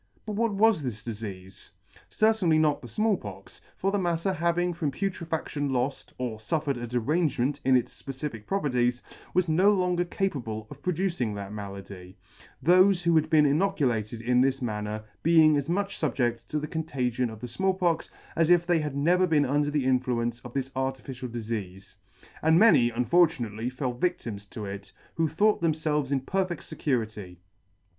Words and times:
But 0.25 0.31
what 0.33 0.51
was 0.55 0.81
this 0.81 1.03
difeafe? 1.03 1.69
Certainly 2.09 2.57
not 2.57 2.81
the 2.81 2.87
Small 2.87 3.17
Pox; 3.17 3.61
for 3.77 3.91
the 3.91 3.99
matter 3.99 4.33
having 4.33 4.73
from 4.73 4.89
putrefadion 4.89 5.69
lofl, 5.69 6.11
or 6.17 6.39
buffered 6.39 6.75
a 6.77 6.87
derangement 6.87 7.59
in 7.63 7.75
its 7.77 8.01
fpeciflc 8.01 8.47
properties, 8.47 9.03
was 9.35 9.47
no 9.47 9.69
longer 9.71 10.03
capable 10.03 10.65
of 10.71 10.81
producing 10.81 11.35
that 11.35 11.53
malady, 11.53 11.93
H 11.93 11.99
2 12.01 12.01
thofe 12.01 12.07
[52] 12.33 12.43
thofe 12.81 13.01
who 13.03 13.15
had 13.15 13.29
been 13.29 13.45
inoculated 13.45 14.23
in 14.23 14.41
this 14.41 14.59
manner 14.59 15.03
being 15.21 15.55
as 15.55 15.69
much 15.69 15.99
fubjeCt 16.01 16.47
to 16.47 16.57
the 16.57 16.65
contagion 16.65 17.29
of 17.29 17.39
the 17.39 17.47
Small 17.47 17.75
Pox, 17.75 18.09
as 18.35 18.49
if 18.49 18.65
they 18.65 18.79
had 18.79 18.95
never 18.95 19.27
been 19.27 19.45
under 19.45 19.69
the 19.69 19.85
influence 19.85 20.39
of 20.39 20.53
this 20.53 20.71
artificial 20.75 21.29
difeafe; 21.29 21.95
and 22.41 22.57
many, 22.57 22.89
unfortunately, 22.89 23.69
fell 23.69 23.93
victims 23.93 24.47
to 24.47 24.65
it, 24.65 24.93
who 25.13 25.27
thought 25.27 25.61
thernfelves 25.61 26.11
in 26.11 26.21
per 26.21 26.43
fect 26.43 26.63
fecurity. 26.63 27.37